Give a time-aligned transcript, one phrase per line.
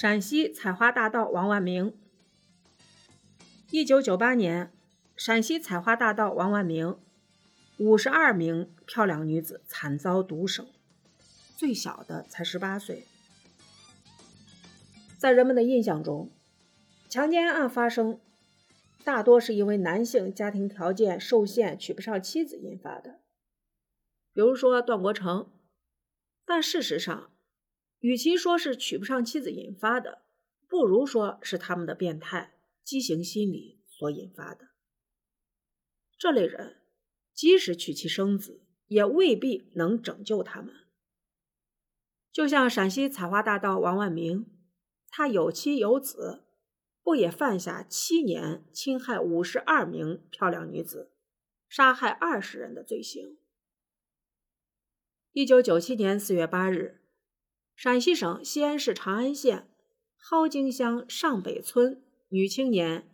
[0.00, 1.94] 陕西采花大盗王万明。
[3.70, 4.72] 一九九八年，
[5.14, 6.98] 陕西采花大盗王万明，
[7.76, 10.68] 五十二名漂亮女子惨遭毒手，
[11.54, 13.04] 最小的才十八岁。
[15.18, 16.30] 在人们的印象中，
[17.10, 18.18] 强奸案发生
[19.04, 23.20] 大多是因为男性家庭条件受限，娶不上妻子引发的，
[24.32, 25.52] 比如说段国成。
[26.46, 27.30] 但事实上，
[28.00, 30.22] 与其说是娶不上妻子引发的，
[30.66, 34.68] 不如说是他们的变态畸形心理所引发的。
[36.18, 36.82] 这类人
[37.32, 40.74] 即使娶妻生子，也未必能拯救他们。
[42.32, 44.46] 就像陕西采花大盗王万明，
[45.08, 46.44] 他有妻有子，
[47.02, 51.12] 不也犯下七年侵害五十二名漂亮女子，
[51.68, 53.38] 杀害二十人的罪行？
[55.32, 56.99] 一九九七年四月八日，
[57.82, 59.66] 陕西省西安市长安县
[60.18, 63.08] 蒿泾乡上北村女青年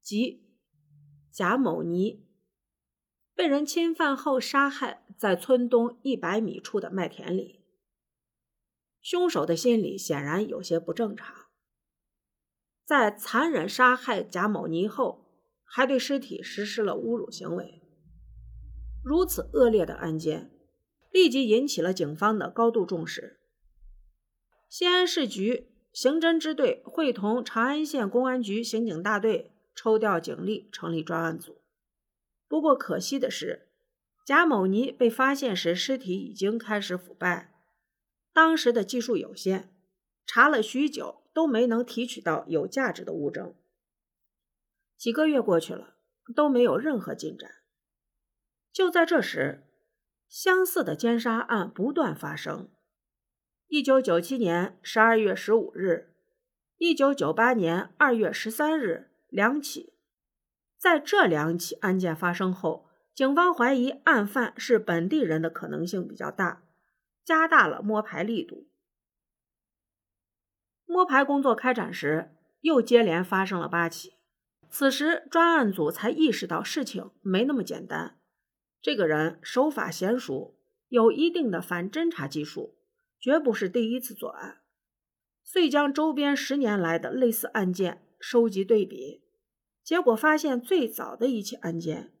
[0.00, 0.48] 及
[1.30, 2.26] 贾某妮
[3.34, 7.60] 被人侵犯后杀害在村东一百米处的麦田里。
[9.02, 11.36] 凶手的心理显然有些不正常，
[12.86, 15.26] 在残忍杀害贾某妮后，
[15.62, 17.82] 还对尸体实施了侮辱行为。
[19.04, 20.50] 如此恶劣的案件。
[21.12, 23.34] 立即引起了警方的高度重视。
[24.68, 31.62] 西安市局刑侦支队会同长安县公安局刑警大队抽调警力，成立专案组。
[32.46, 33.68] 不过可惜的是，
[34.26, 37.54] 贾某妮被发现时，尸体已经开始腐败。
[38.32, 39.74] 当时的技术有限，
[40.26, 43.54] 查了许久都没能提取到有价值的物证。
[44.96, 45.96] 几个月过去了，
[46.36, 47.50] 都没有任何进展。
[48.70, 49.64] 就在这时，
[50.28, 52.68] 相似的奸杀案不断发生。
[53.70, 56.14] 一九九七年十二月十五日，
[56.78, 59.92] 一九九八年二月十三日两起。
[60.78, 66.62] 在这两起案件发生后，警方怀疑案犯是本地人的可能性比较大，
[67.22, 68.70] 加大了摸排力度。
[70.86, 74.14] 摸排工作开展时，又接连发生了八起。
[74.70, 78.18] 此时，专案组才意识到事情没那么简单。
[78.80, 80.56] 这个人手法娴熟，
[80.88, 82.77] 有一定的反侦查技术，
[83.20, 84.60] 绝不是第一次作案。
[85.42, 89.22] 遂将周边十年来的类似案件收集对比，
[89.82, 92.12] 结果发现最早的一起案件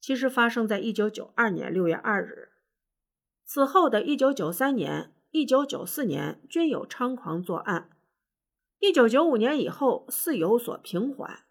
[0.00, 2.48] 其实发生在一九九二年六月二日，
[3.44, 7.90] 此后的一九九三年、一九九四年均有猖狂作案，
[8.80, 11.44] 一九九五年以后似有所平缓，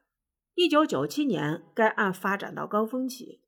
[0.54, 3.40] 一九九七年该案发展到高峰期。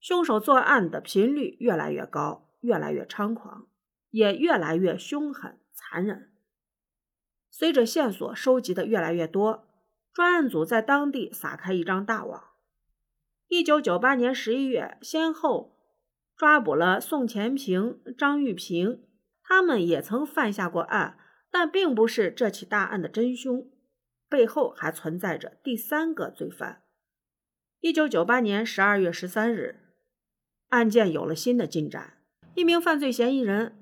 [0.00, 3.68] 凶手作案的频率越来越高，越来越猖狂，
[4.12, 6.30] 也越来越凶狠残忍。
[7.50, 9.68] 随着线索收集的越来越多，
[10.12, 12.50] 专案组在当地撒开一张大网。
[13.48, 15.76] 一九九八年十一月，先后
[16.36, 19.02] 抓捕了宋前平、张玉平，
[19.42, 21.18] 他们也曾犯下过案，
[21.50, 23.70] 但并不是这起大案的真凶，
[24.28, 26.84] 背后还存在着第三个罪犯。
[27.80, 29.80] 一九九八年十二月十三日。
[30.68, 32.18] 案件有了新的进展，
[32.54, 33.81] 一名犯罪嫌疑人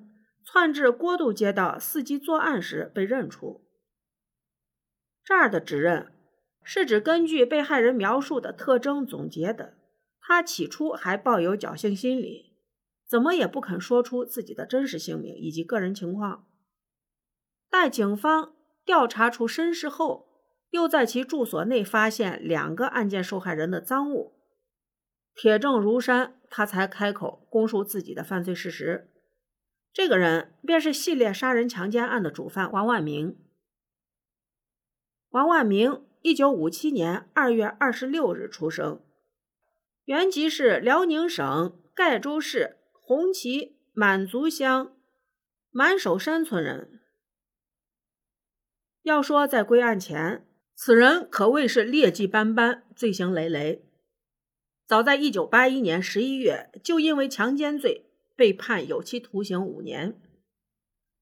[0.53, 3.65] 窜至郭渡街道伺机作案时被认出。
[5.23, 6.13] 这儿的指认
[6.65, 9.79] 是指根据被害人描述的特征总结的。
[10.21, 12.57] 他起初还抱有侥幸心理，
[13.07, 16.49] 怎么也不肯说出自己的真实姓名以及个人情况。
[17.71, 20.27] 待警方调查出身世后，
[20.71, 24.35] 又在其住所内发现两个案件受害人的赃物。
[25.33, 29.07] 铁证如山，他才开口供述自己的犯罪事实。
[29.93, 33.37] 这个人便是系列杀人强奸案的主犯王万明。
[35.31, 39.01] 王万明，一九五七年二月二十六日出生，
[40.05, 44.97] 原籍是辽宁省盖州市红旗满族乡
[45.71, 47.01] 满守山村人。
[49.03, 53.85] 要说在归案前，此人可谓是劣迹斑斑，罪行累累。
[54.87, 58.10] 早在一九八一年十一月，就因为强奸罪
[58.41, 60.19] 被判有期徒刑五年，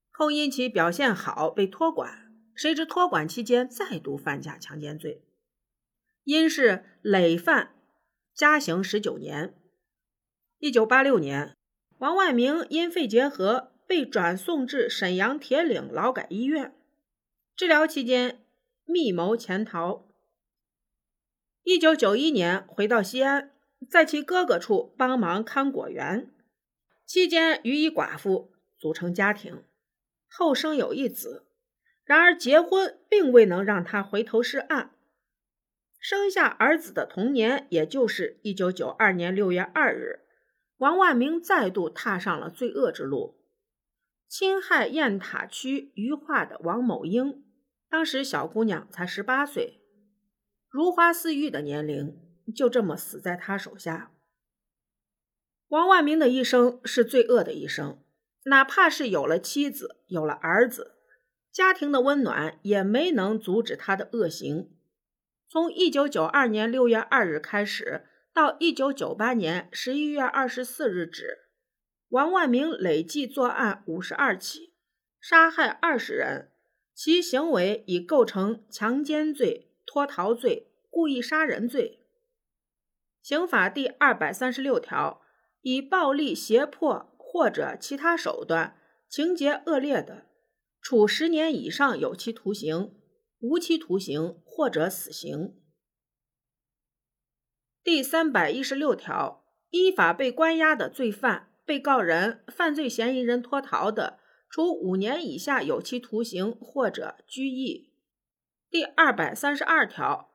[0.09, 5.21] 后因其表现好被托管，谁知托管期间再度犯下强奸罪，
[6.23, 7.75] 因是累犯，
[8.33, 9.53] 加刑十九年。
[10.59, 11.57] 一九八六年，
[11.97, 16.73] 王万明因肺结核被转送至沈阳铁岭劳改医院
[17.53, 18.45] 治疗期间，
[18.85, 20.07] 密谋潜逃。
[21.63, 23.51] 一九九一年回到西安。
[23.89, 26.33] 在其哥哥处帮忙看果园，
[27.09, 29.63] 期间与一寡妇组成家庭，
[30.27, 31.47] 后生有一子。
[32.03, 34.91] 然而结婚并未能让他回头是岸。
[35.99, 40.19] 生下儿子的同年，也就是一九九二年六月二日，
[40.77, 43.41] 王万明再度踏上了罪恶之路，
[44.27, 47.43] 侵害雁塔区鱼化的王某英，
[47.89, 49.81] 当时小姑娘才十八岁，
[50.69, 52.15] 如花似玉的年龄，
[52.55, 54.11] 就这么死在他手下。
[55.69, 58.03] 王万明的一生是罪恶的一生，
[58.45, 60.95] 哪怕是有了妻子，有了儿子，
[61.51, 64.71] 家庭的温暖也没能阻止他的恶行。
[65.47, 71.45] 从一九九二年六月二日开始，到一九九八年十一月二十四日止，
[72.09, 74.73] 王万明累计作案五十二起，
[75.21, 76.51] 杀害二十人，
[76.95, 81.99] 其行为已构成强奸罪、脱逃罪、故意杀人罪。
[83.21, 85.21] 刑法第二百三十六条，
[85.61, 88.77] 以暴力、胁迫或者其他手段，
[89.07, 90.27] 情节恶劣的，
[90.81, 92.95] 处十年以上有期徒刑。
[93.41, 95.55] 无期徒刑或者死刑。
[97.81, 104.19] 第三百一十六条，依法被关押的罪犯、被告人、犯罪嫌疑人脱逃的，
[104.49, 107.93] 处五年以下有期徒刑或者拘役。
[108.69, 110.33] 第二百三十二条，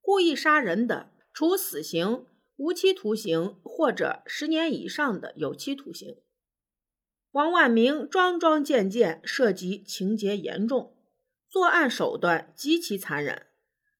[0.00, 2.24] 故意杀人的，处死刑、
[2.56, 6.16] 无期徒刑或者十年以上的有期徒刑。
[7.32, 10.96] 王万明桩桩件件涉及情节严重。
[11.50, 13.46] 作案手段极其残忍，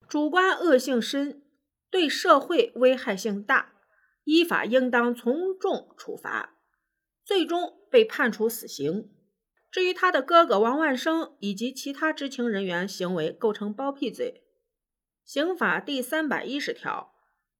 [0.08, 1.44] 主观恶性深，
[1.88, 3.74] 对社会危害性大，
[4.24, 6.58] 依法应当从重处罚，
[7.24, 9.12] 最终被判处死刑。
[9.70, 14.42] 至于他的哥哥王万生以及其他知情人员行为构成包庇罪，
[15.24, 17.13] 刑法第三百一十条，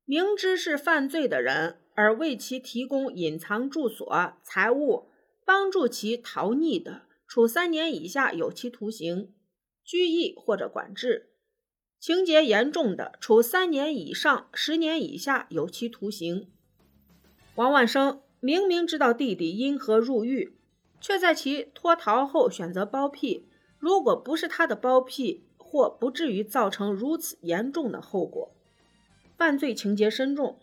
[0.06, 5.08] 明知是犯罪的人而为其提供隐藏住所、财物，
[5.46, 9.32] 帮助其逃匿的，处三年以下有期徒刑。
[9.82, 11.30] 拘役或者管制，
[11.98, 16.50] 情节严重的，处三年以上十年以下有期徒刑。
[17.54, 20.58] 王万生明明知道弟弟因何入狱，
[21.00, 23.48] 却在其脱逃后选择包庇。
[23.78, 28.53] 如果不是他的包庇，或不至于造成如此严重的后果。
[29.36, 30.58] 犯罪情节深重。